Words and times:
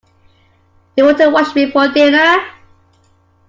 Do 0.01 1.03
you 1.03 1.03
want 1.05 1.19
to 1.19 1.29
wash 1.29 1.53
before 1.53 1.89
dinner? 1.89 2.39